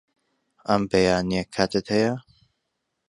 [0.67, 2.13] ئەم بەیانییە کاتت هەیە؟